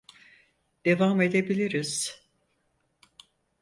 [0.85, 2.23] Devam edebiliriz.